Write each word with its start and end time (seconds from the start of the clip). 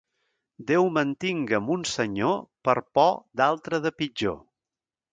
Déu 0.71 0.89
mantinga 0.95 1.59
mon 1.67 1.85
senyor 1.91 2.41
per 2.69 2.77
por 2.99 3.15
d'altre 3.43 3.85
de 3.89 3.97
pitjor. 4.03 4.43